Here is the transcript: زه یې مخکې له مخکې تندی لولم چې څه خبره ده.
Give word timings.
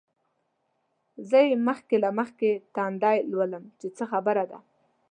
زه 1.29 1.39
یې 1.47 1.55
مخکې 1.67 1.95
له 2.03 2.09
مخکې 2.19 2.49
تندی 2.75 3.17
لولم 3.31 3.63
چې 3.79 3.87
څه 3.97 4.03
خبره 4.11 4.43
ده. 4.51 4.59